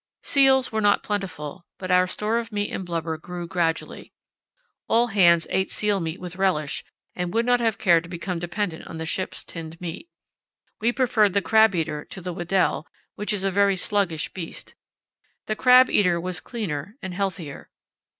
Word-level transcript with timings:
Seals 0.23 0.71
were 0.71 0.81
not 0.81 1.03
plentiful, 1.03 1.63
but 1.77 1.91
our 1.91 2.07
store 2.07 2.39
of 2.39 2.51
meat 2.51 2.71
and 2.71 2.83
blubber 2.83 3.19
grew 3.19 3.45
gradually. 3.45 4.11
All 4.87 5.05
hands 5.09 5.45
ate 5.51 5.69
seal 5.69 5.99
meat 5.99 6.19
with 6.19 6.37
relish 6.37 6.83
and 7.15 7.31
would 7.35 7.45
not 7.45 7.59
have 7.59 7.77
cared 7.77 8.01
to 8.05 8.09
become 8.09 8.39
dependent 8.39 8.87
on 8.87 8.97
the 8.97 9.05
ship's 9.05 9.43
tinned 9.43 9.79
meat. 9.79 10.09
We 10.79 10.91
preferred 10.91 11.33
the 11.35 11.41
crab 11.43 11.75
eater 11.75 12.03
to 12.05 12.19
the 12.19 12.33
Weddell, 12.33 12.87
which 13.13 13.31
is 13.31 13.43
a 13.43 13.51
very 13.51 13.75
sluggish 13.75 14.29
beast. 14.33 14.73
The 15.45 15.55
crab 15.55 15.87
eater 15.87 16.19
seemed 16.19 16.43
cleaner 16.45 16.97
and 17.03 17.13
healthier. 17.13 17.69